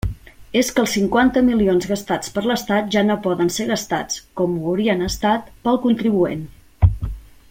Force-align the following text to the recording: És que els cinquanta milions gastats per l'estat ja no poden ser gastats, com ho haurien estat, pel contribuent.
És 0.59 0.69
que 0.77 0.81
els 0.83 0.93
cinquanta 0.97 1.43
milions 1.49 1.85
gastats 1.91 2.33
per 2.37 2.43
l'estat 2.51 2.89
ja 2.95 3.03
no 3.09 3.19
poden 3.27 3.53
ser 3.57 3.69
gastats, 3.73 4.19
com 4.41 4.57
ho 4.61 4.65
haurien 4.73 5.05
estat, 5.11 5.53
pel 5.69 5.79
contribuent. 5.89 6.45